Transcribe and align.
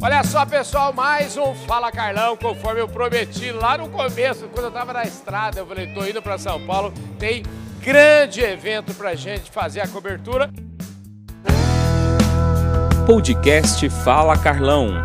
Olha 0.00 0.22
só, 0.22 0.46
pessoal, 0.46 0.92
mais 0.92 1.36
um 1.36 1.52
Fala 1.52 1.90
Carlão, 1.90 2.36
conforme 2.36 2.80
eu 2.80 2.86
prometi 2.86 3.50
lá 3.50 3.76
no 3.76 3.88
começo, 3.88 4.46
quando 4.46 4.66
eu 4.66 4.68
estava 4.68 4.92
na 4.92 5.02
estrada, 5.02 5.58
eu 5.58 5.66
falei, 5.66 5.92
tô 5.92 6.04
indo 6.04 6.22
para 6.22 6.38
São 6.38 6.64
Paulo, 6.64 6.94
tem 7.18 7.42
grande 7.80 8.40
evento 8.40 8.94
pra 8.94 9.16
gente 9.16 9.50
fazer 9.50 9.80
a 9.80 9.88
cobertura. 9.88 10.52
Podcast 13.08 13.90
Fala 13.90 14.38
Carlão. 14.38 15.02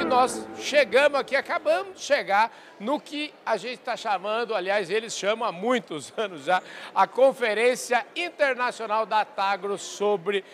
E 0.00 0.04
nós 0.04 0.44
chegamos 0.58 1.20
aqui, 1.20 1.36
acabamos 1.36 1.94
de 1.94 2.00
chegar 2.00 2.50
no 2.80 2.98
que 2.98 3.32
a 3.46 3.56
gente 3.56 3.74
está 3.78 3.96
chamando, 3.96 4.54
aliás, 4.54 4.90
eles 4.90 5.16
chamam 5.16 5.46
há 5.46 5.52
muitos 5.52 6.12
anos 6.18 6.44
já, 6.44 6.60
a 6.92 7.06
Conferência 7.06 8.04
Internacional 8.16 9.06
da 9.06 9.24
Tagro 9.24 9.78
sobre 9.78 10.44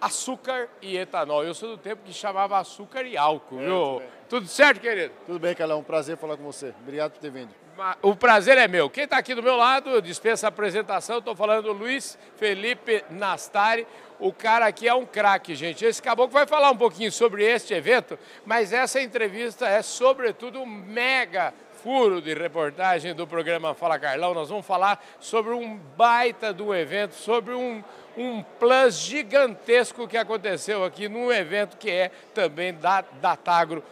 açúcar 0.00 0.68
e 0.80 0.96
etanol. 0.96 1.44
Eu 1.44 1.54
sou 1.54 1.70
do 1.70 1.78
tempo 1.78 2.02
que 2.04 2.12
chamava 2.12 2.58
açúcar 2.58 3.02
e 3.04 3.16
álcool, 3.16 3.60
É, 3.60 3.64
viu? 3.64 4.02
Tudo 4.28 4.46
certo, 4.46 4.80
querido? 4.80 5.12
Tudo 5.26 5.38
bem, 5.38 5.54
Carlão. 5.54 5.80
Um 5.80 5.84
prazer 5.84 6.16
falar 6.16 6.36
com 6.36 6.44
você. 6.44 6.74
Obrigado 6.82 7.12
por 7.12 7.20
ter 7.20 7.30
vindo. 7.30 7.54
O 8.02 8.16
prazer 8.16 8.58
é 8.58 8.66
meu. 8.66 8.90
Quem 8.90 9.04
está 9.04 9.18
aqui 9.18 9.36
do 9.36 9.42
meu 9.42 9.54
lado, 9.56 10.02
dispensa 10.02 10.46
a 10.46 10.48
apresentação, 10.48 11.18
estou 11.18 11.36
falando 11.36 11.62
do 11.66 11.72
Luiz 11.72 12.18
Felipe 12.36 13.04
Nastari. 13.08 13.86
O 14.18 14.32
cara 14.32 14.66
aqui 14.66 14.88
é 14.88 14.94
um 14.94 15.06
craque, 15.06 15.54
gente. 15.54 15.84
Esse 15.84 16.02
caboclo 16.02 16.32
vai 16.32 16.44
falar 16.44 16.72
um 16.72 16.76
pouquinho 16.76 17.12
sobre 17.12 17.44
este 17.44 17.72
evento, 17.72 18.18
mas 18.44 18.72
essa 18.72 19.00
entrevista 19.00 19.68
é, 19.68 19.80
sobretudo, 19.80 20.60
um 20.60 20.66
mega 20.66 21.54
furo 21.82 22.20
de 22.20 22.34
reportagem 22.34 23.14
do 23.14 23.26
programa 23.26 23.74
Fala 23.74 23.98
Carlão. 23.98 24.34
Nós 24.34 24.48
vamos 24.48 24.66
falar 24.66 25.04
sobre 25.20 25.52
um 25.52 25.76
baita 25.96 26.52
do 26.52 26.74
evento, 26.74 27.14
sobre 27.14 27.54
um, 27.54 27.82
um 28.16 28.42
plus 28.58 28.98
gigantesco 28.98 30.08
que 30.08 30.16
aconteceu 30.16 30.84
aqui 30.84 31.08
num 31.08 31.30
evento 31.30 31.76
que 31.76 31.90
é 31.90 32.10
também 32.34 32.74
da, 32.74 33.02
da 33.20 33.36
Tagro. 33.36 33.82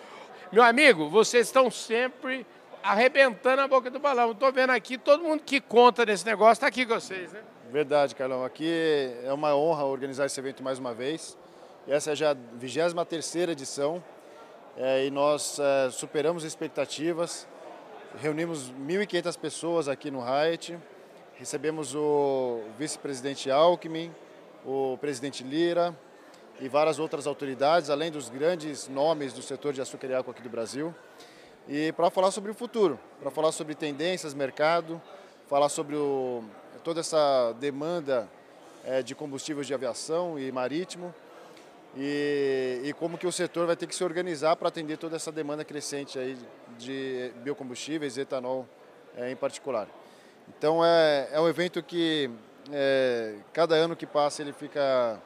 Meu 0.50 0.62
amigo, 0.62 1.08
vocês 1.08 1.46
estão 1.46 1.70
sempre 1.70 2.44
arrebentando 2.82 3.62
a 3.62 3.68
boca 3.68 3.90
do 3.90 3.98
balão. 3.98 4.32
Estou 4.32 4.52
vendo 4.52 4.70
aqui, 4.70 4.98
todo 4.98 5.22
mundo 5.22 5.42
que 5.44 5.60
conta 5.60 6.04
nesse 6.04 6.26
negócio 6.26 6.54
está 6.54 6.66
aqui 6.66 6.84
com 6.84 6.94
vocês, 6.94 7.32
né? 7.32 7.40
Verdade, 7.70 8.14
Carlão. 8.14 8.44
Aqui 8.44 9.12
é 9.24 9.32
uma 9.32 9.54
honra 9.54 9.84
organizar 9.84 10.26
esse 10.26 10.38
evento 10.38 10.62
mais 10.62 10.78
uma 10.78 10.92
vez. 10.92 11.36
Essa 11.86 12.12
é 12.12 12.16
já 12.16 12.30
a 12.32 12.36
23 12.54 13.50
edição 13.50 14.02
é, 14.76 15.06
e 15.06 15.10
nós 15.10 15.58
é, 15.58 15.90
superamos 15.90 16.42
expectativas. 16.42 17.46
Reunimos 18.18 18.72
1.500 18.72 19.38
pessoas 19.38 19.88
aqui 19.88 20.10
no 20.10 20.22
Hyatt. 20.22 20.78
Recebemos 21.34 21.94
o 21.94 22.62
vice-presidente 22.78 23.50
Alckmin, 23.50 24.10
o 24.64 24.96
presidente 24.98 25.44
Lira 25.44 25.94
e 26.58 26.66
várias 26.66 26.98
outras 26.98 27.26
autoridades, 27.26 27.90
além 27.90 28.10
dos 28.10 28.30
grandes 28.30 28.88
nomes 28.88 29.34
do 29.34 29.42
setor 29.42 29.74
de 29.74 29.82
açúcar 29.82 30.06
e 30.06 30.14
álcool 30.14 30.30
aqui 30.30 30.40
do 30.40 30.48
Brasil. 30.48 30.94
E 31.68 31.92
para 31.92 32.08
falar 32.08 32.30
sobre 32.30 32.50
o 32.50 32.54
futuro, 32.54 32.98
para 33.20 33.30
falar 33.30 33.52
sobre 33.52 33.74
tendências, 33.74 34.32
mercado, 34.32 35.00
falar 35.46 35.68
sobre 35.68 35.94
o, 35.94 36.42
toda 36.82 37.00
essa 37.00 37.52
demanda 37.60 38.26
é, 38.82 39.02
de 39.02 39.14
combustíveis 39.14 39.66
de 39.66 39.74
aviação 39.74 40.38
e 40.38 40.50
marítimo 40.50 41.14
e, 41.96 42.82
e, 42.84 42.92
como 42.92 43.16
que 43.16 43.26
o 43.26 43.32
setor 43.32 43.66
vai 43.66 43.74
ter 43.74 43.86
que 43.86 43.94
se 43.94 44.04
organizar 44.04 44.54
para 44.56 44.68
atender 44.68 44.98
toda 44.98 45.16
essa 45.16 45.32
demanda 45.32 45.64
crescente 45.64 46.18
aí 46.18 46.36
de 46.78 47.32
biocombustíveis 47.42 48.18
etanol 48.18 48.66
é, 49.16 49.30
em 49.30 49.36
particular. 49.36 49.88
Então 50.48 50.84
é, 50.84 51.28
é 51.32 51.40
um 51.40 51.48
evento 51.48 51.82
que 51.82 52.30
é, 52.70 53.36
cada 53.52 53.74
ano 53.74 53.96
que 53.96 54.06
passa 54.06 54.42
ele 54.42 54.52
fica 54.52 55.20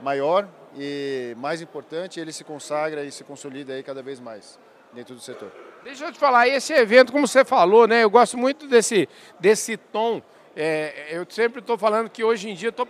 maior 0.00 0.48
e 0.76 1.34
mais 1.38 1.60
importante, 1.60 2.20
ele 2.20 2.32
se 2.32 2.44
consagra 2.44 3.04
e 3.04 3.12
se 3.12 3.24
consolida 3.24 3.72
aí 3.72 3.82
cada 3.82 4.02
vez 4.02 4.20
mais 4.20 4.58
dentro 4.92 5.14
do 5.14 5.20
setor. 5.20 5.52
Deixa 5.84 6.04
eu 6.04 6.12
te 6.12 6.18
falar, 6.18 6.48
esse 6.48 6.72
evento, 6.72 7.12
como 7.12 7.26
você 7.26 7.44
falou, 7.44 7.86
né? 7.86 8.02
Eu 8.02 8.10
gosto 8.10 8.36
muito 8.36 8.66
desse, 8.66 9.08
desse 9.38 9.76
tom. 9.76 10.20
É, 10.60 11.10
eu 11.10 11.24
sempre 11.30 11.60
estou 11.60 11.78
falando 11.78 12.10
que 12.10 12.24
hoje 12.24 12.50
em 12.50 12.54
dia 12.54 12.70
estou 12.70 12.84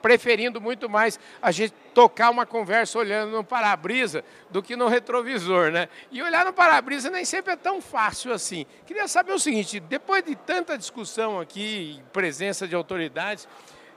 preferindo 0.00 0.58
muito 0.58 0.88
mais 0.88 1.20
a 1.42 1.50
gente 1.50 1.74
tocar 1.92 2.30
uma 2.30 2.46
conversa 2.46 2.98
olhando 2.98 3.32
no 3.32 3.44
para-brisa 3.44 4.24
do 4.48 4.62
que 4.62 4.74
no 4.74 4.88
retrovisor, 4.88 5.70
né? 5.70 5.90
E 6.10 6.22
olhar 6.22 6.46
no 6.46 6.52
para-brisa 6.54 7.10
nem 7.10 7.26
sempre 7.26 7.52
é 7.52 7.56
tão 7.56 7.78
fácil 7.82 8.32
assim. 8.32 8.64
Queria 8.86 9.06
saber 9.06 9.32
o 9.32 9.38
seguinte: 9.38 9.78
depois 9.78 10.24
de 10.24 10.34
tanta 10.34 10.78
discussão 10.78 11.38
aqui, 11.38 12.02
presença 12.10 12.66
de 12.66 12.74
autoridades, 12.74 13.46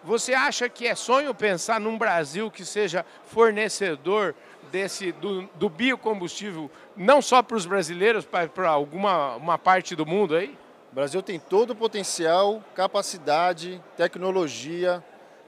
você 0.03 0.33
acha 0.33 0.67
que 0.67 0.85
é 0.85 0.93
sonho 0.93 1.33
pensar 1.33 1.79
num 1.79 1.97
Brasil 1.97 2.51
que 2.51 2.65
seja 2.65 3.05
fornecedor 3.23 4.35
desse 4.69 5.13
do, 5.13 5.43
do 5.55 5.69
biocombustível 5.69 6.69
não 6.93 7.21
só 7.21 7.41
para 7.41 7.55
os 7.55 7.65
brasileiros, 7.65 8.25
para 8.25 8.69
alguma 8.69 9.37
uma 9.37 9.57
parte 9.57 9.95
do 9.95 10.05
mundo 10.05 10.35
aí? 10.35 10.57
O 10.93 10.95
Brasil 10.95 11.23
tem 11.23 11.39
todo 11.39 11.71
o 11.71 11.75
potencial, 11.75 12.63
capacidade, 12.75 13.81
tecnologia 13.97 15.03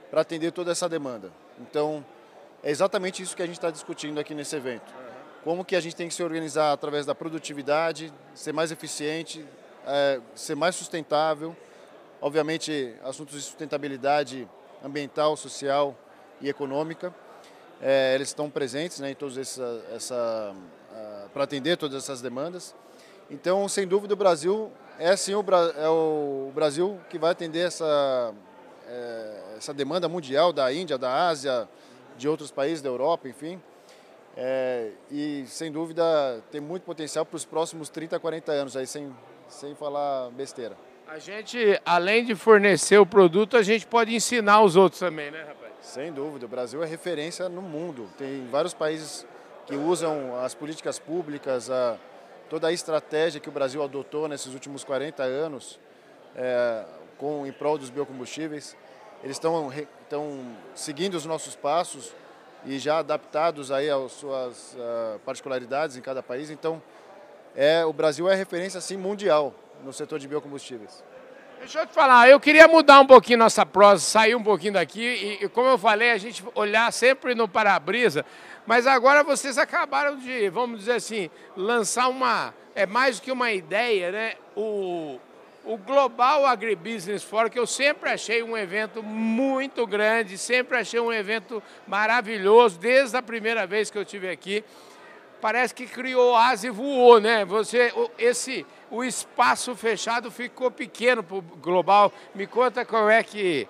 para 0.10 0.22
atender 0.22 0.52
toda 0.52 0.72
essa 0.72 0.90
demanda. 0.90 1.32
Então, 1.62 2.04
é 2.64 2.72
exatamente 2.72 3.22
isso 3.22 3.36
que 3.36 3.44
a 3.44 3.46
gente 3.46 3.58
está 3.58 3.70
discutindo 3.70 4.20
aqui 4.20 4.34
nesse 4.34 4.56
evento. 4.56 4.92
Como 5.44 5.64
que 5.64 5.76
a 5.76 5.80
gente 5.80 5.96
tem 5.96 6.08
que 6.08 6.16
se 6.16 6.24
organizar 6.24 6.72
através 6.72 7.06
da 7.06 7.14
produtividade, 7.14 8.12
ser 8.34 8.54
mais 8.54 8.72
eficiente, 8.72 9.46
é, 9.86 10.20
ser 10.34 10.56
mais 10.56 10.74
sustentável. 10.74 11.56
Obviamente, 12.20 12.96
assuntos 13.04 13.36
de 13.36 13.42
sustentabilidade 13.44 14.50
ambiental, 14.84 15.38
social 15.38 15.96
e 16.42 16.50
econômica. 16.50 17.14
É, 17.80 18.16
eles 18.16 18.30
estão 18.30 18.50
presentes 18.50 19.00
né, 19.00 19.12
em 19.12 19.16
todos 19.16 19.38
essa, 19.38 19.86
essa 19.94 20.56
para 21.32 21.44
atender 21.44 21.78
todas 21.78 22.02
essas 22.02 22.20
demandas. 22.20 22.74
Então, 23.30 23.68
sem 23.68 23.88
dúvida, 23.88 24.14
o 24.14 24.18
Brasil 24.18 24.72
é 25.00 25.16
sim 25.16 25.34
o, 25.34 25.44
é 25.78 25.90
o 25.90 26.52
Brasil 26.54 27.00
que 27.10 27.18
vai 27.18 27.32
atender 27.32 27.68
essa, 27.68 28.34
é, 28.88 29.56
essa 29.58 29.74
demanda 29.74 30.08
mundial 30.08 30.54
da 30.54 30.72
Índia, 30.72 30.98
da 30.98 31.28
Ásia, 31.28 31.68
de 32.18 32.28
outros 32.28 32.52
países 32.52 32.82
da 32.82 32.90
Europa, 32.90 33.28
enfim. 33.28 33.62
É, 34.38 34.92
e, 35.10 35.46
sem 35.48 35.72
dúvida, 35.72 36.04
tem 36.52 36.60
muito 36.60 36.84
potencial 36.84 37.26
para 37.26 37.38
os 37.38 37.46
próximos 37.46 37.90
30, 37.90 38.20
40 38.20 38.52
anos, 38.52 38.78
aí, 38.78 38.86
sem, 38.86 39.14
sem 39.48 39.74
falar 39.76 40.30
besteira. 40.32 40.76
A 41.08 41.20
gente, 41.20 41.80
além 41.86 42.26
de 42.26 42.36
fornecer 42.36 42.98
o 42.98 43.06
produto, 43.06 43.56
a 43.56 43.64
gente 43.64 43.86
pode 43.86 44.14
ensinar 44.14 44.62
os 44.62 44.76
outros 44.76 45.00
também, 45.00 45.32
né, 45.32 45.44
rapaz? 45.44 45.74
Sem 45.82 46.12
dúvida, 46.12 46.46
o 46.46 46.50
Brasil 46.50 46.84
é 46.84 46.86
referência 46.86 47.48
no 47.48 47.62
mundo. 47.62 48.10
Tem 48.18 48.46
vários 48.48 48.74
países 48.74 49.26
que 49.68 49.76
usam 49.76 50.36
as 50.44 50.54
políticas 50.54 51.00
públicas, 51.00 51.70
a, 51.70 51.98
toda 52.50 52.68
a 52.68 52.72
estratégia 52.72 53.40
que 53.40 53.50
o 53.50 53.52
Brasil 53.52 53.84
adotou 53.84 54.28
nesses 54.28 54.54
últimos 54.54 54.84
40 54.84 55.24
anos 55.24 55.80
é, 56.36 56.86
com, 57.18 57.46
em 57.46 57.52
prol 57.52 57.78
dos 57.78 57.90
biocombustíveis. 57.90 58.76
Eles 59.24 59.38
estão, 59.38 59.72
seguindo 60.76 61.16
os 61.16 61.26
nossos 61.26 61.56
passos 61.56 62.14
e 62.66 62.78
já 62.78 63.00
adaptados 63.00 63.72
aí 63.72 63.90
às 63.90 64.12
suas 64.12 64.74
uh, 64.74 65.20
particularidades 65.20 65.96
em 65.96 66.02
cada 66.02 66.22
país. 66.22 66.50
Então, 66.50 66.82
é, 67.56 67.86
o 67.86 67.94
Brasil 67.94 68.30
é 68.30 68.36
referência 68.36 68.78
assim, 68.78 68.98
mundial 68.98 69.54
no 69.84 69.94
setor 69.94 70.20
de 70.20 70.28
biocombustíveis. 70.28 71.04
Deixa 71.66 71.80
eu 71.80 71.88
te 71.88 71.94
falar, 71.96 72.30
eu 72.30 72.40
queria 72.40 72.68
mudar 72.68 73.00
um 73.00 73.08
pouquinho 73.08 73.40
nossa 73.40 73.66
prosa, 73.66 74.00
sair 74.04 74.36
um 74.36 74.44
pouquinho 74.44 74.74
daqui 74.74 75.40
e, 75.42 75.50
como 75.50 75.68
eu 75.68 75.80
falei, 75.80 76.12
a 76.12 76.18
gente 76.20 76.44
olhar 76.54 76.94
sempre 76.94 77.34
no 77.34 77.48
para-brisa, 77.48 78.24
mas 78.68 78.86
agora 78.86 79.24
vocês 79.24 79.58
acabaram 79.58 80.16
de, 80.16 80.48
vamos 80.52 80.82
dizer 80.82 80.92
assim, 80.92 81.28
lançar 81.58 82.08
uma, 82.08 82.54
é 82.76 82.86
mais 82.86 83.20
do 83.20 83.24
que 83.24 83.32
uma 83.32 83.52
ideia, 83.52 84.12
né? 84.12 84.34
O, 84.56 85.20
o 85.64 85.76
Global 85.76 86.46
Agribusiness 86.46 87.24
Forum, 87.24 87.50
que 87.50 87.58
eu 87.58 87.66
sempre 87.66 88.12
achei 88.12 88.44
um 88.44 88.56
evento 88.56 89.02
muito 89.02 89.88
grande, 89.88 90.38
sempre 90.38 90.78
achei 90.78 91.00
um 91.00 91.12
evento 91.12 91.64
maravilhoso, 91.88 92.78
desde 92.78 93.18
a 93.18 93.24
primeira 93.24 93.66
vez 93.66 93.90
que 93.90 93.98
eu 93.98 94.04
estive 94.04 94.30
aqui. 94.30 94.64
Parece 95.42 95.74
que 95.74 95.86
criou 95.86 96.36
asa 96.36 96.68
e 96.68 96.70
voou, 96.70 97.20
né? 97.20 97.46
Você, 97.46 97.94
esse, 98.18 98.66
o 98.90 99.04
espaço 99.04 99.76
fechado 99.76 100.32
ficou 100.32 100.72
pequeno 100.72 101.22
para 101.24 101.38
o 101.38 101.42
Global. 101.42 102.12
Me 102.34 102.48
conta 102.48 102.84
como 102.86 103.10
é 103.10 103.22
que 103.22 103.68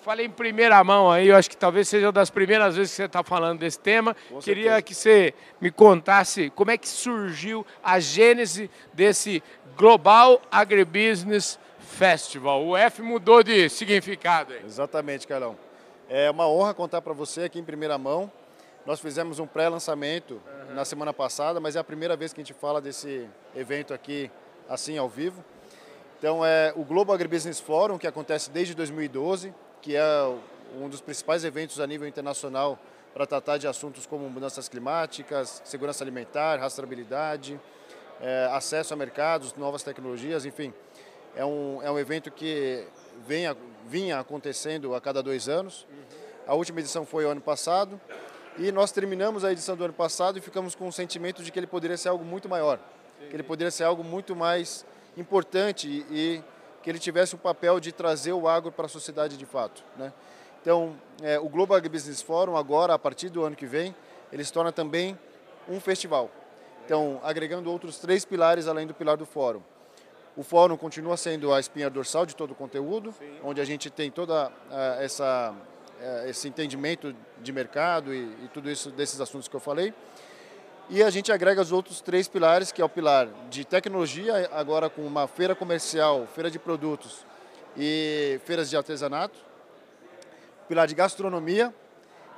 falei 0.00 0.26
em 0.26 0.30
primeira 0.30 0.82
mão 0.82 1.10
aí, 1.10 1.28
eu 1.28 1.36
acho 1.36 1.48
que 1.50 1.56
talvez 1.56 1.86
seja 1.86 2.06
uma 2.06 2.12
das 2.12 2.30
primeiras 2.30 2.74
vezes 2.74 2.90
que 2.90 2.96
você 2.96 3.04
está 3.04 3.22
falando 3.22 3.60
desse 3.60 3.78
tema. 3.78 4.16
Com 4.28 4.38
Queria 4.40 4.74
certeza. 4.74 4.82
que 4.82 4.94
você 4.94 5.34
me 5.60 5.70
contasse 5.70 6.50
como 6.50 6.70
é 6.70 6.78
que 6.78 6.88
surgiu 6.88 7.66
a 7.82 8.00
gênese 8.00 8.70
desse 8.92 9.42
Global 9.76 10.40
Agribusiness 10.50 11.58
Festival. 11.78 12.64
O 12.64 12.76
F 12.76 13.02
mudou 13.02 13.42
de 13.42 13.68
significado. 13.68 14.52
Aí. 14.52 14.64
Exatamente, 14.64 15.26
Carlão. 15.26 15.56
É 16.08 16.30
uma 16.30 16.48
honra 16.48 16.74
contar 16.74 17.02
para 17.02 17.12
você 17.12 17.42
aqui 17.42 17.58
em 17.58 17.64
primeira 17.64 17.96
mão. 17.98 18.30
Nós 18.86 19.00
fizemos 19.00 19.38
um 19.38 19.46
pré-lançamento 19.46 20.40
na 20.74 20.84
semana 20.84 21.12
passada, 21.12 21.60
mas 21.60 21.76
é 21.76 21.78
a 21.78 21.84
primeira 21.84 22.16
vez 22.16 22.32
que 22.32 22.40
a 22.40 22.44
gente 22.44 22.54
fala 22.54 22.80
desse 22.80 23.28
evento 23.54 23.92
aqui 23.92 24.30
assim 24.68 24.98
ao 24.98 25.08
vivo. 25.08 25.44
Então 26.18 26.44
é 26.44 26.72
o 26.76 26.84
Global 26.84 27.14
Agribusiness 27.14 27.60
Forum, 27.60 27.98
que 27.98 28.06
acontece 28.06 28.50
desde 28.50 28.74
2012, 28.74 29.52
que 29.80 29.96
é 29.96 30.02
um 30.80 30.88
dos 30.88 31.00
principais 31.00 31.44
eventos 31.44 31.80
a 31.80 31.86
nível 31.86 32.06
internacional 32.06 32.78
para 33.12 33.26
tratar 33.26 33.58
de 33.58 33.66
assuntos 33.66 34.06
como 34.06 34.28
mudanças 34.30 34.68
climáticas, 34.68 35.60
segurança 35.64 36.04
alimentar, 36.04 36.60
rastreabilidade, 36.60 37.60
é, 38.20 38.48
acesso 38.52 38.94
a 38.94 38.96
mercados, 38.96 39.54
novas 39.54 39.82
tecnologias, 39.82 40.44
enfim. 40.44 40.72
É 41.34 41.44
um, 41.44 41.80
é 41.82 41.90
um 41.90 41.98
evento 41.98 42.30
que 42.30 42.86
vem, 43.26 43.44
vinha 43.86 44.20
acontecendo 44.20 44.94
a 44.94 45.00
cada 45.00 45.22
dois 45.22 45.48
anos. 45.48 45.86
A 46.46 46.54
última 46.54 46.80
edição 46.80 47.04
foi 47.04 47.24
o 47.24 47.28
ano 47.28 47.40
passado 47.40 48.00
e 48.58 48.72
nós 48.72 48.92
terminamos 48.92 49.44
a 49.44 49.52
edição 49.52 49.76
do 49.76 49.84
ano 49.84 49.92
passado 49.92 50.38
e 50.38 50.40
ficamos 50.40 50.74
com 50.74 50.88
o 50.88 50.92
sentimento 50.92 51.42
de 51.42 51.50
que 51.50 51.58
ele 51.58 51.66
poderia 51.66 51.96
ser 51.96 52.08
algo 52.08 52.24
muito 52.24 52.48
maior, 52.48 52.78
que 53.28 53.34
ele 53.34 53.42
poderia 53.42 53.70
ser 53.70 53.84
algo 53.84 54.02
muito 54.02 54.34
mais 54.34 54.84
importante 55.16 56.04
e 56.10 56.42
que 56.82 56.90
ele 56.90 56.98
tivesse 56.98 57.34
o 57.34 57.38
papel 57.38 57.78
de 57.78 57.92
trazer 57.92 58.32
o 58.32 58.48
agro 58.48 58.72
para 58.72 58.86
a 58.86 58.88
sociedade 58.88 59.36
de 59.36 59.46
fato. 59.46 59.84
Né? 59.96 60.12
Então, 60.62 60.96
é, 61.22 61.38
o 61.38 61.48
Global 61.48 61.80
Business 61.80 62.22
Forum, 62.22 62.56
agora, 62.56 62.94
a 62.94 62.98
partir 62.98 63.28
do 63.28 63.44
ano 63.44 63.56
que 63.56 63.66
vem, 63.66 63.94
ele 64.32 64.44
se 64.44 64.52
torna 64.52 64.72
também 64.72 65.18
um 65.68 65.80
festival. 65.80 66.30
Então, 66.84 67.20
agregando 67.22 67.70
outros 67.70 67.98
três 67.98 68.24
pilares 68.24 68.66
além 68.66 68.86
do 68.86 68.94
pilar 68.94 69.16
do 69.16 69.26
fórum. 69.26 69.62
O 70.36 70.42
fórum 70.42 70.76
continua 70.76 71.16
sendo 71.16 71.52
a 71.52 71.60
espinha 71.60 71.90
dorsal 71.90 72.24
de 72.24 72.34
todo 72.34 72.52
o 72.52 72.54
conteúdo, 72.54 73.12
Sim. 73.12 73.38
onde 73.42 73.60
a 73.60 73.64
gente 73.64 73.90
tem 73.90 74.10
toda 74.10 74.48
uh, 74.48 75.00
essa 75.00 75.54
uh, 75.54 75.69
esse 76.26 76.48
entendimento 76.48 77.14
de 77.40 77.52
mercado 77.52 78.14
e, 78.14 78.18
e, 78.44 78.50
tudo 78.52 78.70
isso 78.70 78.90
desses 78.90 79.20
assuntos 79.20 79.48
que 79.48 79.54
eu 79.54 79.60
falei. 79.60 79.92
E 80.88 81.02
a 81.02 81.10
gente 81.10 81.30
agrega 81.30 81.60
os 81.60 81.70
outros 81.70 82.00
três 82.00 82.26
pilares, 82.26 82.72
que 82.72 82.82
é 82.82 82.84
o 82.84 82.88
pilar 82.88 83.28
de 83.48 83.64
tecnologia, 83.64 84.48
agora 84.52 84.90
com 84.90 85.02
uma 85.02 85.28
feira 85.28 85.54
comercial, 85.54 86.26
feira 86.34 86.50
de 86.50 86.58
produtos 86.58 87.24
e 87.76 88.40
feiras 88.44 88.68
de 88.68 88.76
artesanato. 88.76 89.38
Pilar 90.68 90.86
de 90.86 90.94
gastronomia, 90.94 91.74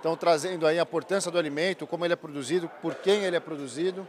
então 0.01 0.17
trazendo 0.17 0.67
aí 0.67 0.79
a 0.79 0.83
importância 0.83 1.31
do 1.31 1.39
alimento, 1.39 1.87
como 1.87 2.05
ele 2.05 2.15
é 2.15 2.17
produzido, 2.17 2.69
por 2.81 2.95
quem 2.95 3.25
ele 3.25 3.37
é 3.37 3.41
produzido 3.41 4.07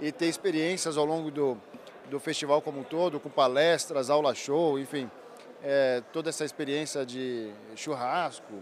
e 0.00 0.12
ter 0.12 0.26
experiências 0.26 0.96
ao 0.96 1.04
longo 1.04 1.30
do, 1.30 1.58
do 2.10 2.20
festival 2.20 2.60
como 2.60 2.80
um 2.80 2.84
todo, 2.84 3.18
com 3.18 3.30
palestras, 3.30 4.10
aula 4.10 4.34
show, 4.34 4.78
enfim, 4.78 5.10
é, 5.62 6.02
toda 6.12 6.28
essa 6.28 6.44
experiência 6.44 7.06
de 7.06 7.50
churrasco, 7.76 8.52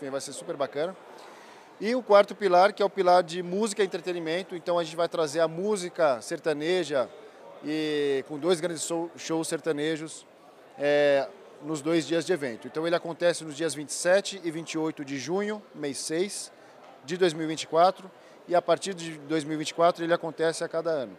enfim, 0.00 0.10
vai 0.10 0.20
ser 0.20 0.32
super 0.32 0.56
bacana. 0.56 0.96
E 1.78 1.94
o 1.94 2.02
quarto 2.02 2.34
pilar, 2.34 2.72
que 2.72 2.82
é 2.82 2.84
o 2.84 2.88
pilar 2.88 3.22
de 3.22 3.42
música 3.42 3.82
e 3.82 3.86
entretenimento, 3.86 4.56
então 4.56 4.78
a 4.78 4.84
gente 4.84 4.96
vai 4.96 5.08
trazer 5.08 5.40
a 5.40 5.48
música 5.48 6.20
sertaneja 6.22 7.08
e 7.62 8.24
com 8.26 8.38
dois 8.38 8.60
grandes 8.60 8.88
shows 9.16 9.46
sertanejos 9.46 10.26
é, 10.78 11.28
nos 11.62 11.82
dois 11.82 12.06
dias 12.06 12.24
de 12.24 12.32
evento. 12.32 12.66
Então 12.66 12.86
ele 12.86 12.96
acontece 12.96 13.44
nos 13.44 13.54
dias 13.54 13.74
27 13.74 14.40
e 14.42 14.50
28 14.50 15.04
de 15.04 15.18
junho, 15.18 15.62
mês 15.74 15.98
6 15.98 16.50
de 17.04 17.18
2024, 17.18 18.10
e 18.48 18.54
a 18.54 18.62
partir 18.62 18.94
de 18.94 19.18
2024 19.18 20.02
ele 20.02 20.14
acontece 20.14 20.64
a 20.64 20.68
cada 20.68 20.90
ano. 20.90 21.16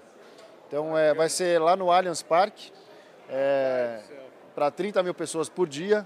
Então 0.68 0.98
é, 0.98 1.13
vai 1.13 1.30
ser 1.30 1.60
lá 1.60 1.75
no 1.75 1.92
Allianz 1.92 2.24
Parque, 2.24 2.72
é, 3.30 4.01
para 4.56 4.72
30 4.72 5.04
mil 5.04 5.13
pessoas 5.13 5.50
por 5.50 5.68
dia. 5.68 6.06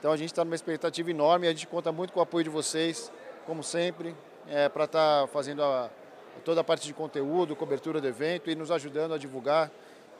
Então 0.00 0.10
a 0.10 0.16
gente 0.16 0.30
está 0.30 0.42
numa 0.42 0.54
expectativa 0.54 1.10
enorme, 1.10 1.46
a 1.46 1.50
gente 1.50 1.66
conta 1.66 1.92
muito 1.92 2.10
com 2.10 2.20
o 2.20 2.22
apoio 2.22 2.42
de 2.42 2.48
vocês, 2.48 3.12
como 3.46 3.62
sempre, 3.62 4.16
é, 4.48 4.66
para 4.66 4.84
estar 4.84 5.20
tá 5.20 5.26
fazendo 5.26 5.62
a, 5.62 5.90
toda 6.42 6.62
a 6.62 6.64
parte 6.64 6.86
de 6.86 6.94
conteúdo, 6.94 7.54
cobertura 7.54 8.00
do 8.00 8.08
evento 8.08 8.50
e 8.50 8.54
nos 8.54 8.70
ajudando 8.70 9.12
a 9.12 9.18
divulgar 9.18 9.70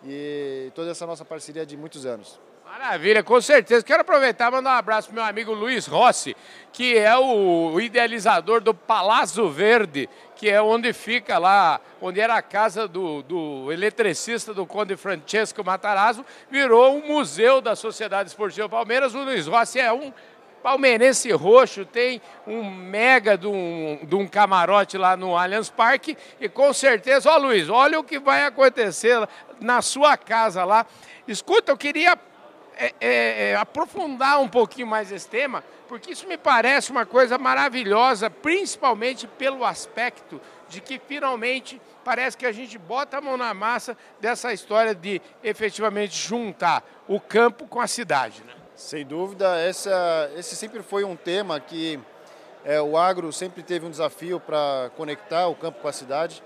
e 0.04 0.70
toda 0.74 0.90
essa 0.90 1.06
nossa 1.06 1.24
parceria 1.24 1.64
de 1.64 1.78
muitos 1.78 2.04
anos. 2.04 2.38
Maravilha, 2.62 3.22
com 3.22 3.40
certeza. 3.40 3.82
Quero 3.82 4.02
aproveitar 4.02 4.48
e 4.48 4.54
mandar 4.54 4.74
um 4.74 4.78
abraço 4.78 5.08
para 5.08 5.14
meu 5.14 5.24
amigo 5.24 5.52
Luiz 5.52 5.86
Rossi, 5.86 6.36
que 6.72 6.96
é 6.96 7.16
o 7.16 7.80
idealizador 7.80 8.60
do 8.60 8.72
Palácio 8.72 9.48
Verde, 9.50 10.08
que 10.36 10.48
é 10.48 10.62
onde 10.62 10.92
fica 10.92 11.36
lá, 11.38 11.80
onde 12.00 12.20
era 12.20 12.36
a 12.36 12.42
casa 12.42 12.86
do, 12.86 13.22
do 13.22 13.72
eletricista 13.72 14.54
do 14.54 14.64
Conde 14.64 14.96
Francesco 14.96 15.64
Matarazzo, 15.64 16.24
virou 16.50 16.96
um 16.96 17.08
museu 17.08 17.60
da 17.60 17.76
Sociedade 17.76 18.30
Esportiva 18.30 18.68
Palmeiras. 18.68 19.14
O 19.14 19.22
Luiz 19.22 19.46
Rossi 19.46 19.80
é 19.80 19.92
um 19.92 20.12
palmeirense 20.62 21.30
roxo, 21.32 21.84
tem 21.84 22.20
um 22.46 22.62
mega 22.62 23.36
de 23.36 23.46
um, 23.46 23.98
de 24.02 24.14
um 24.14 24.26
camarote 24.26 24.96
lá 24.96 25.16
no 25.16 25.36
Allianz 25.36 25.70
Parque 25.70 26.16
e 26.40 26.48
com 26.48 26.72
certeza, 26.72 27.30
ó 27.30 27.36
Luiz, 27.36 27.68
olha 27.68 27.98
o 27.98 28.04
que 28.04 28.18
vai 28.18 28.44
acontecer 28.44 29.26
na 29.60 29.82
sua 29.82 30.16
casa 30.16 30.64
lá. 30.64 30.86
Escuta, 31.26 31.72
eu 31.72 31.76
queria 31.76 32.16
é, 32.80 32.94
é, 32.98 33.50
é, 33.50 33.56
aprofundar 33.56 34.40
um 34.40 34.48
pouquinho 34.48 34.86
mais 34.86 35.12
esse 35.12 35.28
tema, 35.28 35.62
porque 35.86 36.12
isso 36.12 36.26
me 36.26 36.38
parece 36.38 36.90
uma 36.90 37.04
coisa 37.04 37.36
maravilhosa, 37.36 38.30
principalmente 38.30 39.26
pelo 39.26 39.66
aspecto 39.66 40.40
de 40.66 40.80
que 40.80 40.98
finalmente 40.98 41.78
parece 42.02 42.38
que 42.38 42.46
a 42.46 42.52
gente 42.52 42.78
bota 42.78 43.18
a 43.18 43.20
mão 43.20 43.36
na 43.36 43.52
massa 43.52 43.94
dessa 44.18 44.50
história 44.54 44.94
de 44.94 45.20
efetivamente 45.44 46.16
juntar 46.16 46.82
o 47.06 47.20
campo 47.20 47.66
com 47.66 47.80
a 47.80 47.86
cidade. 47.86 48.42
Né? 48.44 48.54
Sem 48.74 49.04
dúvida, 49.04 49.58
essa, 49.60 50.32
esse 50.34 50.56
sempre 50.56 50.82
foi 50.82 51.04
um 51.04 51.14
tema 51.14 51.60
que 51.60 52.00
é, 52.64 52.80
o 52.80 52.96
agro 52.96 53.30
sempre 53.30 53.62
teve 53.62 53.84
um 53.84 53.90
desafio 53.90 54.40
para 54.40 54.90
conectar 54.96 55.48
o 55.48 55.54
campo 55.54 55.80
com 55.80 55.88
a 55.88 55.92
cidade. 55.92 56.42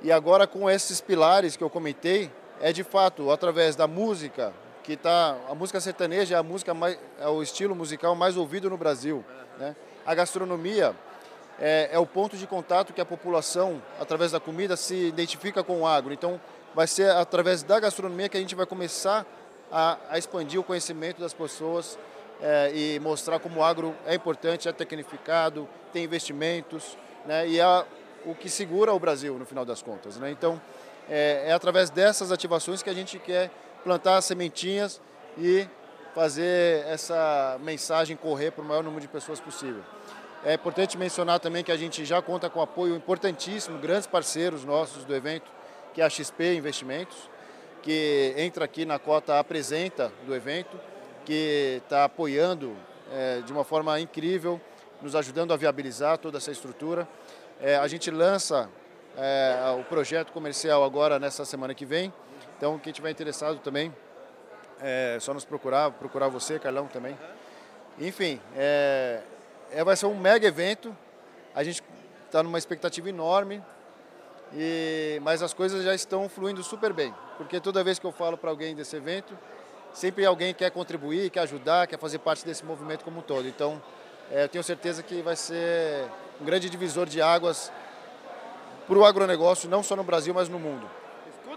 E 0.00 0.10
agora 0.10 0.46
com 0.46 0.70
esses 0.70 1.02
pilares 1.02 1.54
que 1.54 1.62
eu 1.62 1.68
comentei, 1.68 2.32
é 2.62 2.72
de 2.72 2.82
fato 2.82 3.30
através 3.30 3.76
da 3.76 3.86
música, 3.86 4.54
que 4.82 4.96
tá 4.96 5.36
a 5.48 5.54
música 5.54 5.80
sertaneja 5.80 6.34
é 6.34 6.38
a 6.38 6.42
música 6.42 6.74
mais 6.74 6.98
é 7.20 7.28
o 7.28 7.42
estilo 7.42 7.74
musical 7.74 8.14
mais 8.14 8.36
ouvido 8.36 8.68
no 8.70 8.76
Brasil, 8.76 9.24
né? 9.58 9.76
A 10.04 10.14
gastronomia 10.14 10.94
é, 11.58 11.90
é, 11.92 11.98
o 11.98 12.06
ponto 12.06 12.36
de 12.36 12.46
contato 12.46 12.92
que 12.92 13.00
a 13.00 13.04
população 13.04 13.82
através 14.00 14.32
da 14.32 14.40
comida 14.40 14.76
se 14.76 14.94
identifica 14.94 15.62
com 15.62 15.82
o 15.82 15.86
agro. 15.86 16.12
Então 16.12 16.40
vai 16.74 16.86
ser 16.86 17.10
através 17.10 17.62
da 17.62 17.78
gastronomia 17.78 18.28
que 18.28 18.36
a 18.36 18.40
gente 18.40 18.54
vai 18.54 18.64
começar 18.64 19.26
a, 19.70 19.98
a 20.08 20.18
expandir 20.18 20.58
o 20.58 20.64
conhecimento 20.64 21.20
das 21.20 21.34
pessoas 21.34 21.98
é, 22.40 22.72
e 22.74 23.00
mostrar 23.00 23.38
como 23.38 23.60
o 23.60 23.62
agro 23.62 23.94
é 24.06 24.14
importante, 24.14 24.68
é 24.68 24.72
tecnificado, 24.72 25.68
tem 25.92 26.04
investimentos, 26.04 26.96
né? 27.26 27.46
E 27.46 27.60
é 27.60 27.84
o 28.24 28.34
que 28.34 28.48
segura 28.48 28.92
o 28.92 28.98
Brasil 28.98 29.38
no 29.38 29.44
final 29.44 29.64
das 29.64 29.82
contas, 29.82 30.16
né? 30.16 30.30
Então 30.30 30.60
é, 31.08 31.44
é 31.48 31.52
através 31.52 31.90
dessas 31.90 32.32
ativações 32.32 32.82
que 32.82 32.88
a 32.88 32.94
gente 32.94 33.18
quer 33.18 33.50
plantar 33.84 34.20
sementinhas 34.22 35.00
e 35.38 35.66
fazer 36.14 36.84
essa 36.86 37.58
mensagem 37.62 38.16
correr 38.16 38.50
para 38.50 38.62
o 38.62 38.66
maior 38.66 38.82
número 38.82 39.00
de 39.00 39.08
pessoas 39.08 39.40
possível. 39.40 39.82
É 40.44 40.54
importante 40.54 40.96
mencionar 40.96 41.38
também 41.38 41.62
que 41.62 41.70
a 41.70 41.76
gente 41.76 42.04
já 42.04 42.22
conta 42.22 42.48
com 42.48 42.60
apoio 42.60 42.96
importantíssimo, 42.96 43.78
grandes 43.78 44.06
parceiros 44.06 44.64
nossos 44.64 45.04
do 45.04 45.14
evento, 45.14 45.50
que 45.92 46.00
é 46.00 46.04
a 46.04 46.10
XP 46.10 46.54
Investimentos, 46.54 47.28
que 47.82 48.34
entra 48.36 48.64
aqui 48.64 48.84
na 48.84 48.98
cota 48.98 49.38
apresenta 49.38 50.12
do 50.26 50.34
evento, 50.34 50.78
que 51.24 51.80
está 51.84 52.04
apoiando 52.04 52.74
é, 53.12 53.40
de 53.40 53.52
uma 53.52 53.64
forma 53.64 54.00
incrível, 54.00 54.60
nos 55.02 55.14
ajudando 55.14 55.52
a 55.52 55.56
viabilizar 55.56 56.18
toda 56.18 56.38
essa 56.38 56.50
estrutura. 56.50 57.06
É, 57.60 57.76
a 57.76 57.86
gente 57.86 58.10
lança 58.10 58.68
é, 59.16 59.76
o 59.78 59.84
projeto 59.84 60.32
comercial 60.32 60.82
agora 60.84 61.18
nessa 61.18 61.44
semana 61.44 61.74
que 61.74 61.84
vem, 61.84 62.12
então, 62.60 62.78
quem 62.78 62.92
tiver 62.92 63.08
interessado 63.08 63.58
também, 63.60 63.90
é 64.82 65.16
só 65.18 65.32
nos 65.32 65.46
procurar, 65.46 65.92
procurar 65.92 66.28
você, 66.28 66.58
Carlão, 66.58 66.86
também. 66.86 67.16
Enfim, 67.98 68.38
é, 68.54 69.22
é, 69.70 69.82
vai 69.82 69.96
ser 69.96 70.04
um 70.04 70.14
mega 70.14 70.46
evento. 70.46 70.94
A 71.54 71.64
gente 71.64 71.82
está 72.26 72.42
numa 72.42 72.58
expectativa 72.58 73.08
enorme, 73.08 73.64
e, 74.52 75.18
mas 75.22 75.42
as 75.42 75.54
coisas 75.54 75.82
já 75.82 75.94
estão 75.94 76.28
fluindo 76.28 76.62
super 76.62 76.92
bem. 76.92 77.14
Porque 77.38 77.58
toda 77.60 77.82
vez 77.82 77.98
que 77.98 78.04
eu 78.04 78.12
falo 78.12 78.36
para 78.36 78.50
alguém 78.50 78.74
desse 78.74 78.94
evento, 78.94 79.32
sempre 79.94 80.26
alguém 80.26 80.52
quer 80.52 80.70
contribuir, 80.70 81.30
quer 81.30 81.40
ajudar, 81.40 81.86
quer 81.86 81.98
fazer 81.98 82.18
parte 82.18 82.44
desse 82.44 82.62
movimento 82.62 83.06
como 83.06 83.20
um 83.20 83.22
todo. 83.22 83.48
Então, 83.48 83.82
é, 84.30 84.44
eu 84.44 84.48
tenho 84.50 84.62
certeza 84.62 85.02
que 85.02 85.22
vai 85.22 85.34
ser 85.34 86.04
um 86.38 86.44
grande 86.44 86.68
divisor 86.68 87.06
de 87.06 87.22
águas 87.22 87.72
para 88.86 88.98
o 88.98 89.06
agronegócio, 89.06 89.66
não 89.66 89.82
só 89.82 89.96
no 89.96 90.04
Brasil, 90.04 90.34
mas 90.34 90.46
no 90.46 90.58
mundo. 90.58 91.00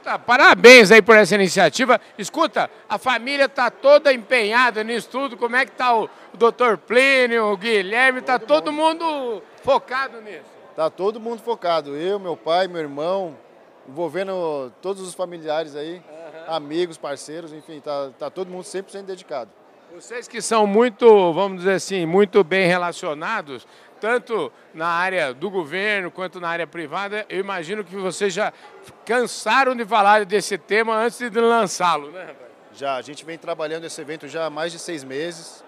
Escuta, 0.03 0.19
parabéns 0.19 0.91
aí 0.91 1.01
por 1.01 1.15
essa 1.15 1.33
iniciativa. 1.33 1.99
Escuta, 2.17 2.69
a 2.89 2.97
família 2.97 3.45
está 3.45 3.71
toda 3.71 4.11
empenhada 4.11 4.83
nisso 4.83 5.07
tudo. 5.09 5.37
Como 5.37 5.55
é 5.55 5.65
que 5.65 5.71
está 5.71 5.95
o, 5.97 6.09
doutor 6.33 6.77
Plínio, 6.77 7.45
o 7.45 7.55
Guilherme? 7.55 8.19
Está 8.19 8.37
todo, 8.37 8.65
todo 8.65 8.73
mundo 8.73 9.41
focado 9.63 10.19
nisso? 10.21 10.43
Está 10.71 10.89
todo 10.89 11.21
mundo 11.21 11.41
focado. 11.41 11.95
Eu, 11.95 12.19
meu 12.19 12.35
pai, 12.35 12.67
meu 12.67 12.81
irmão, 12.81 13.37
envolvendo 13.87 14.73
todos 14.81 15.01
os 15.01 15.13
familiares 15.13 15.73
aí, 15.73 15.95
uhum. 15.95 16.53
amigos, 16.53 16.97
parceiros, 16.97 17.53
enfim, 17.53 17.77
está 17.77 18.09
tá 18.19 18.29
todo 18.29 18.49
mundo 18.49 18.65
100% 18.65 19.03
dedicado. 19.03 19.49
Vocês 19.95 20.27
que 20.27 20.41
são 20.41 20.67
muito, 20.67 21.31
vamos 21.31 21.59
dizer 21.59 21.75
assim, 21.75 22.05
muito 22.05 22.43
bem 22.43 22.67
relacionados, 22.67 23.65
tanto 24.03 24.51
na 24.73 24.87
área 24.87 25.33
do 25.33 25.49
governo 25.49 26.11
quanto 26.11 26.37
na 26.37 26.49
área 26.49 26.67
privada, 26.67 27.25
eu 27.29 27.39
imagino 27.39 27.85
que 27.85 27.95
vocês 27.95 28.33
já 28.33 28.51
cansaram 29.05 29.73
de 29.73 29.85
falar 29.85 30.25
desse 30.25 30.57
tema 30.57 30.97
antes 30.97 31.17
de 31.29 31.39
lançá-lo, 31.39 32.11
né, 32.11 32.35
Já, 32.73 32.97
a 32.97 33.01
gente 33.01 33.23
vem 33.23 33.37
trabalhando 33.37 33.85
esse 33.85 34.01
evento 34.01 34.27
já 34.27 34.47
há 34.47 34.49
mais 34.49 34.73
de 34.73 34.79
seis 34.79 35.05
meses. 35.05 35.63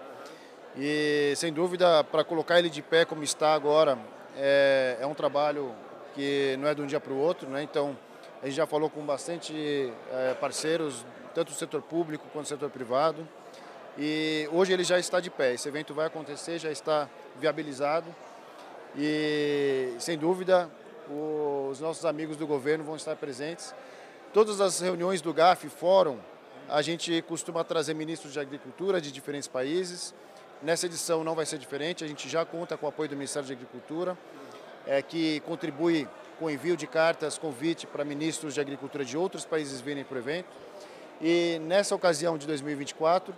E, 0.76 1.32
sem 1.34 1.50
dúvida, 1.50 2.04
para 2.04 2.22
colocar 2.24 2.58
ele 2.58 2.68
de 2.68 2.82
pé 2.82 3.06
como 3.06 3.22
está 3.22 3.54
agora, 3.54 3.98
é, 4.36 4.98
é 5.00 5.06
um 5.06 5.14
trabalho 5.14 5.74
que 6.14 6.58
não 6.58 6.68
é 6.68 6.74
de 6.74 6.82
um 6.82 6.86
dia 6.86 7.00
para 7.00 7.14
o 7.14 7.18
outro, 7.18 7.48
né? 7.48 7.62
então 7.62 7.96
a 8.42 8.46
gente 8.46 8.56
já 8.56 8.66
falou 8.66 8.90
com 8.90 9.00
bastante 9.00 9.90
é, 10.12 10.34
parceiros, 10.34 11.06
tanto 11.34 11.52
do 11.52 11.56
setor 11.56 11.80
público 11.80 12.26
quanto 12.34 12.44
do 12.44 12.48
setor 12.48 12.68
privado, 12.68 13.26
e 13.98 14.48
hoje 14.52 14.72
ele 14.72 14.84
já 14.84 14.98
está 14.98 15.20
de 15.20 15.30
pé. 15.30 15.54
Esse 15.54 15.68
evento 15.68 15.94
vai 15.94 16.06
acontecer, 16.06 16.58
já 16.58 16.70
está 16.70 17.08
viabilizado 17.38 18.06
e, 18.96 19.94
sem 19.98 20.16
dúvida, 20.16 20.70
os 21.08 21.80
nossos 21.80 22.04
amigos 22.04 22.36
do 22.36 22.46
governo 22.46 22.84
vão 22.84 22.96
estar 22.96 23.14
presentes. 23.16 23.74
Todas 24.32 24.60
as 24.60 24.80
reuniões 24.80 25.20
do 25.20 25.32
GAF, 25.32 25.68
fórum, 25.68 26.18
a 26.68 26.82
gente 26.82 27.22
costuma 27.22 27.62
trazer 27.62 27.94
ministros 27.94 28.32
de 28.32 28.40
agricultura 28.40 29.00
de 29.00 29.12
diferentes 29.12 29.48
países. 29.48 30.14
Nessa 30.62 30.86
edição 30.86 31.22
não 31.22 31.34
vai 31.34 31.44
ser 31.44 31.58
diferente, 31.58 32.02
a 32.02 32.08
gente 32.08 32.28
já 32.28 32.44
conta 32.44 32.76
com 32.76 32.86
o 32.86 32.88
apoio 32.88 33.08
do 33.08 33.16
Ministério 33.16 33.46
de 33.46 33.52
Agricultura, 33.52 34.16
é, 34.86 35.02
que 35.02 35.40
contribui 35.40 36.08
com 36.38 36.50
envio 36.50 36.76
de 36.76 36.86
cartas, 36.86 37.38
convite 37.38 37.86
para 37.86 38.04
ministros 38.04 38.54
de 38.54 38.60
agricultura 38.60 39.04
de 39.04 39.16
outros 39.16 39.44
países 39.44 39.80
virem 39.80 40.04
para 40.04 40.16
o 40.16 40.18
evento. 40.18 40.48
E 41.20 41.58
nessa 41.62 41.94
ocasião 41.94 42.36
de 42.36 42.46
2024, 42.46 43.34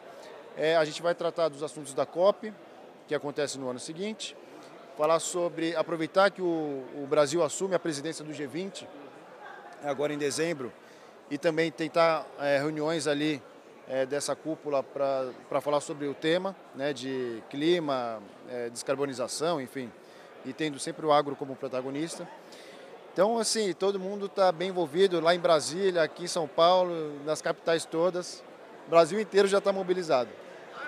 é, 0.59 0.77
a 0.77 0.85
gente 0.85 1.01
vai 1.01 1.15
tratar 1.15 1.49
dos 1.49 1.63
assuntos 1.63 1.95
da 1.95 2.05
COP, 2.05 2.53
que 3.07 3.15
acontece 3.15 3.57
no 3.59 3.71
ano 3.71 3.79
seguinte, 3.79 4.37
falar 4.97 5.21
sobre 5.21 5.77
aproveitar 5.77 6.31
que 6.33 6.43
o, 6.43 6.85
o 6.97 7.07
Brasil 7.09 7.45
assume 7.45 7.77
a 7.77 7.79
presidência 7.79 8.25
do 8.25 8.33
G20 8.33 8.85
agora 9.85 10.13
em 10.13 10.19
dezembro 10.19 10.73
e 11.31 11.39
também 11.39 11.71
tentar 11.71 12.27
é, 12.41 12.59
reuniões 12.59 13.07
ali 13.07 13.41
é, 13.89 14.05
dessa 14.05 14.35
cúpula 14.35 14.83
para 14.83 15.61
falar 15.61 15.81
sobre 15.81 16.09
o 16.09 16.15
tema 16.15 16.57
né, 16.75 16.93
de 16.93 17.41
clima, 17.49 18.21
é, 18.51 18.69
descarbonização, 18.69 19.61
enfim, 19.61 19.91
e 20.45 20.53
tendo 20.53 20.81
sempre 20.81 21.07
o 21.07 21.13
agro 21.13 21.37
como 21.37 21.55
protagonista. 21.55 22.29
Então, 23.13 23.39
assim, 23.39 23.73
todo 23.73 23.99
mundo 23.99 24.27
está 24.27 24.51
bem 24.51 24.71
envolvido 24.71 25.21
lá 25.21 25.35
em 25.35 25.39
Brasília, 25.39 26.03
aqui 26.03 26.25
em 26.25 26.29
São 26.29 26.49
Paulo, 26.49 27.13
nas 27.25 27.41
capitais 27.41 27.85
todas. 27.85 28.43
O 28.89 28.91
Brasil 28.91 29.21
inteiro 29.21 29.47
já 29.47 29.59
está 29.59 29.73
mobilizado. 29.73 30.31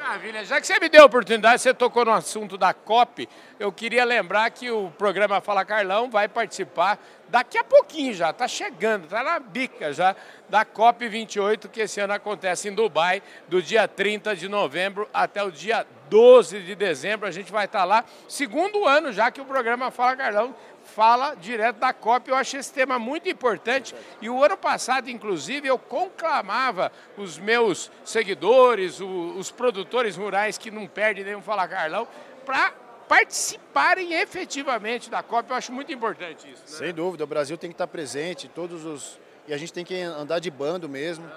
Maravilha. 0.00 0.44
Já 0.46 0.58
que 0.58 0.66
você 0.66 0.80
me 0.80 0.88
deu 0.88 1.02
a 1.02 1.06
oportunidade, 1.06 1.60
você 1.60 1.74
tocou 1.74 2.06
no 2.06 2.12
assunto 2.12 2.56
da 2.56 2.72
COP, 2.72 3.28
eu 3.58 3.70
queria 3.70 4.02
lembrar 4.02 4.50
que 4.50 4.70
o 4.70 4.90
programa 4.92 5.42
Fala 5.42 5.62
Carlão 5.62 6.10
vai 6.10 6.26
participar 6.26 6.98
daqui 7.30 7.56
a 7.56 7.64
pouquinho 7.64 8.12
já, 8.12 8.30
está 8.30 8.48
chegando, 8.48 9.04
está 9.04 9.22
na 9.22 9.38
bica 9.38 9.92
já, 9.92 10.14
da 10.48 10.64
COP 10.64 11.08
28, 11.08 11.68
que 11.68 11.80
esse 11.80 12.00
ano 12.00 12.12
acontece 12.12 12.68
em 12.68 12.74
Dubai, 12.74 13.22
do 13.48 13.62
dia 13.62 13.86
30 13.86 14.34
de 14.34 14.48
novembro 14.48 15.08
até 15.14 15.42
o 15.42 15.50
dia 15.50 15.86
12 16.08 16.60
de 16.60 16.74
dezembro. 16.74 17.26
A 17.26 17.30
gente 17.30 17.52
vai 17.52 17.66
estar 17.66 17.80
tá 17.80 17.84
lá, 17.84 18.04
segundo 18.28 18.86
ano 18.86 19.12
já 19.12 19.30
que 19.30 19.40
o 19.40 19.44
programa 19.44 19.90
Fala 19.90 20.16
Carlão 20.16 20.54
fala 20.84 21.34
direto 21.34 21.76
da 21.76 21.92
COP. 21.92 22.30
Eu 22.30 22.36
achei 22.36 22.58
esse 22.58 22.72
tema 22.72 22.98
muito 22.98 23.28
importante 23.28 23.94
e 24.20 24.28
o 24.28 24.42
ano 24.42 24.56
passado, 24.56 25.08
inclusive, 25.08 25.68
eu 25.68 25.78
conclamava 25.78 26.90
os 27.16 27.38
meus 27.38 27.90
seguidores, 28.04 29.00
os 29.00 29.50
produtores 29.50 30.16
rurais 30.16 30.58
que 30.58 30.70
não 30.70 30.86
perdem 30.86 31.24
nenhum 31.24 31.40
Fala 31.40 31.68
Carlão, 31.68 32.08
para 32.44 32.72
participarem 33.10 34.14
efetivamente 34.14 35.10
da 35.10 35.20
COP. 35.20 35.50
Eu 35.50 35.56
acho 35.56 35.72
muito 35.72 35.92
importante 35.92 36.48
isso. 36.48 36.62
Né? 36.62 36.78
Sem 36.78 36.94
dúvida, 36.94 37.24
o 37.24 37.26
Brasil 37.26 37.58
tem 37.58 37.68
que 37.68 37.74
estar 37.74 37.88
presente, 37.88 38.46
todos 38.46 38.84
os 38.84 39.18
e 39.48 39.52
a 39.52 39.56
gente 39.56 39.72
tem 39.72 39.84
que 39.84 40.00
andar 40.00 40.38
de 40.38 40.48
bando 40.48 40.88
mesmo, 40.88 41.24
uhum. 41.24 41.30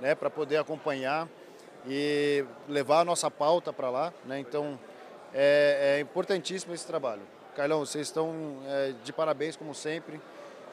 né, 0.00 0.14
para 0.14 0.30
poder 0.30 0.56
acompanhar 0.56 1.28
e 1.86 2.46
levar 2.66 3.00
a 3.00 3.04
nossa 3.04 3.30
pauta 3.30 3.74
para 3.74 3.90
lá, 3.90 4.10
né? 4.24 4.38
Então 4.38 4.80
é, 5.34 5.96
é 5.98 6.00
importantíssimo 6.00 6.72
esse 6.72 6.86
trabalho. 6.86 7.20
Carlão, 7.54 7.80
vocês 7.80 8.06
estão 8.06 8.62
é, 8.66 8.94
de 9.04 9.12
parabéns, 9.12 9.54
como 9.54 9.74
sempre. 9.74 10.18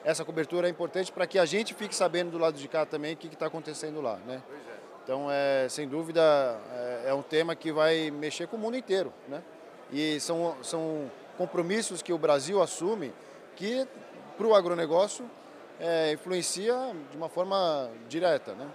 Essa 0.06 0.24
cobertura 0.24 0.68
é 0.68 0.72
importante 0.72 1.12
para 1.12 1.28
que 1.28 1.38
a 1.38 1.46
gente 1.46 1.74
fique 1.74 1.94
sabendo 1.94 2.32
do 2.32 2.38
lado 2.38 2.58
de 2.58 2.68
cá 2.70 2.86
também 2.86 3.16
o 3.16 3.18
que 3.18 3.28
está 3.28 3.48
acontecendo 3.48 4.00
lá. 4.00 4.18
Né? 4.26 4.42
É. 4.50 4.76
Então, 5.04 5.28
é, 5.30 5.68
sem 5.68 5.86
dúvida, 5.86 6.22
é, 6.72 7.10
é, 7.10 7.14
um 7.14 7.24
tema 7.24 7.56
que 7.56 7.74
vai 7.74 8.10
mexer 8.10 8.48
com 8.48 8.56
o 8.56 8.60
mundo 8.60 8.78
inteiro. 8.78 9.12
Né? 9.28 9.44
E 9.92 10.20
são, 10.20 10.56
são 10.62 11.12
compromissos 11.38 12.02
que 12.02 12.14
o 12.14 12.18
Brasil 12.18 12.62
assume 12.62 13.14
que, 13.56 13.88
para 14.38 14.48
o 14.48 14.56
agronegócio, 14.56 15.30
é, 15.80 16.14
influencia 16.14 16.76
de 17.12 17.18
uma 17.18 17.30
forma 17.30 17.90
direta. 18.08 18.54
Né? 18.54 18.68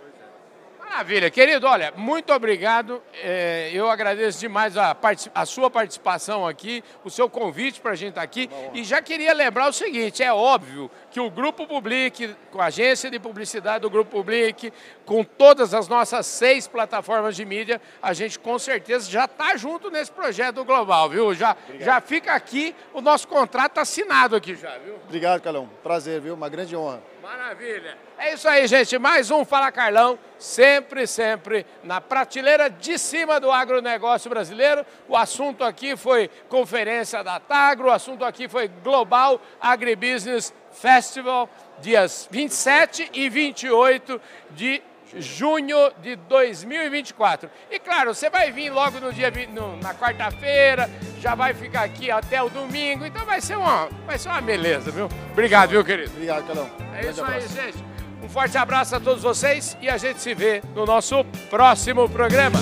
Maravilha, 0.91 1.31
querido, 1.31 1.69
olha, 1.69 1.93
muito 1.97 2.33
obrigado. 2.33 3.01
É, 3.23 3.71
eu 3.73 3.89
agradeço 3.89 4.41
demais 4.41 4.77
a, 4.77 4.95
a, 5.33 5.47
sua 5.47 5.71
participação 5.71 6.45
aqui, 6.45 6.83
o 7.05 7.09
seu 7.09 7.31
convite 7.31 7.81
para 7.81 7.93
a 7.93 7.95
gente 7.95 8.09
estar 8.09 8.23
tá 8.23 8.25
aqui. 8.25 8.51
E 8.75 8.83
já 8.83 9.01
queria 9.01 9.33
lembrar 9.33 9.69
o 9.69 9.73
seguinte: 9.73 10.21
é 10.21 10.33
óbvio 10.33 10.91
que 11.13 11.21
o 11.21 11.31
Grupo 11.31 11.65
Public, 11.65 12.35
com 12.51 12.61
a 12.61 12.67
agência 12.67 13.09
de 13.09 13.21
publicidade 13.21 13.83
do 13.83 13.89
Grupo 13.89 14.11
Public, 14.11 14.73
com 15.07 15.23
todas 15.23 15.73
as 15.75 15.87
nossas 15.87 16.27
seis 16.27 16.67
plataformas 16.67 17.37
de 17.37 17.45
mídia, 17.45 17.81
a 18.03 18.13
gente 18.13 18.37
com 18.37 18.59
certeza 18.59 19.09
já 19.09 19.27
está 19.27 19.57
junto 19.57 19.93
nesse 19.93 20.11
projeto 20.11 20.65
global, 20.65 21.09
viu? 21.09 21.33
Já, 21.33 21.57
já 21.79 22.01
fica 22.01 22.33
aqui, 22.33 22.75
o 22.93 23.01
nosso 23.01 23.29
contrato 23.29 23.79
assinado 23.79 24.35
aqui 24.35 24.57
já, 24.57 24.77
viu? 24.79 24.97
Obrigado, 25.05 25.41
Calão. 25.41 25.71
Prazer, 25.85 26.21
viu? 26.21 26.35
Uma 26.35 26.49
grande 26.49 26.75
honra. 26.75 27.01
Maravilha. 27.23 27.99
É 28.19 28.33
isso 28.33 28.49
aí, 28.49 28.67
gente. 28.67 28.99
Mais 28.99 29.31
um 29.31 29.45
Fala 29.45 29.71
Carlão, 29.71 30.19
sempre, 30.39 31.07
sempre 31.07 31.67
na 31.85 32.01
prateleira 32.01 32.71
de 32.71 32.99
cima 32.99 33.39
do 33.39 33.51
agronegócio 33.51 34.31
brasileiro. 34.31 34.87
O 35.07 35.15
assunto 35.15 35.63
aqui 35.63 35.97
foi 35.97 36.31
conferência 36.49 37.23
da 37.23 37.39
Tagro, 37.39 37.89
o 37.89 37.93
assunto 37.93 38.25
aqui 38.25 38.49
foi 38.49 38.69
Global 38.69 39.41
Agribusiness 39.61 40.55
Festival, 40.73 41.49
dias 41.81 42.27
27 42.31 43.11
e 43.13 43.29
28 43.29 44.21
de 44.53 44.83
junho 45.17 45.93
de 46.01 46.17
2024. 46.17 47.51
E 47.71 47.79
claro, 47.79 48.15
você 48.15 48.31
vai 48.31 48.51
vir 48.51 48.71
logo 48.71 48.99
no 48.99 49.13
dia 49.13 49.31
no, 49.53 49.77
na 49.77 49.95
quarta-feira, 49.95 50.89
já 51.19 51.35
vai 51.35 51.53
ficar 51.53 51.83
aqui 51.83 52.11
até 52.11 52.43
o 52.43 52.49
domingo, 52.49 53.05
então 53.05 53.27
vai 53.27 53.41
ser 53.41 53.59
uma, 53.59 53.89
vai 54.07 54.19
ser 54.19 54.29
uma 54.29 54.41
beleza, 54.41 54.91
viu? 54.91 55.09
Obrigado, 55.33 55.71
viu, 55.71 55.85
querido? 55.85 56.13
Obrigado, 56.13 56.47
Calão. 56.47 56.90
É 57.01 57.11
isso 57.11 57.25
aí, 57.25 57.41
gente. 57.49 57.85
Um 58.23 58.29
forte 58.29 58.57
abraço 58.59 58.95
a 58.95 59.01
todos 59.01 59.23
vocês 59.23 59.77
e 59.81 59.89
a 59.89 59.97
gente 59.97 60.21
se 60.21 60.35
vê 60.35 60.63
no 60.75 60.85
nosso 60.85 61.25
próximo 61.49 62.09
programa. 62.09 62.59